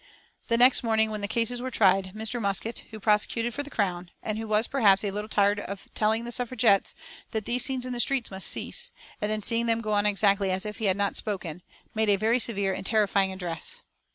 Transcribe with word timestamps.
The 0.47 0.57
next 0.57 0.81
morning, 0.81 1.11
when 1.11 1.21
the 1.21 1.27
cases 1.27 1.61
were 1.61 1.69
tried, 1.69 2.13
Mr. 2.15 2.41
Muskett, 2.41 2.85
who 2.89 2.99
prosecuted 2.99 3.53
for 3.53 3.61
the 3.61 3.69
Crown, 3.69 4.09
and 4.23 4.39
who 4.39 4.47
was 4.47 4.65
perhaps 4.65 5.03
a 5.03 5.11
little 5.11 5.29
tired 5.29 5.59
of 5.59 5.89
telling 5.93 6.23
the 6.25 6.31
Suffragettes 6.31 6.95
that 7.33 7.45
these 7.45 7.63
scenes 7.63 7.85
in 7.85 7.93
the 7.93 7.99
streets 7.99 8.31
must 8.31 8.47
cease, 8.47 8.91
and 9.21 9.29
then 9.29 9.43
seeing 9.43 9.67
them 9.67 9.79
go 9.79 9.93
on 9.93 10.07
exactly 10.07 10.49
as 10.49 10.65
if 10.65 10.77
he 10.79 10.85
had 10.85 10.97
not 10.97 11.17
spoken, 11.17 11.61
made 11.93 12.09
a 12.09 12.15
very 12.15 12.39
severe 12.39 12.73
and 12.73 12.87
terrifying 12.87 13.31
address. 13.31 13.83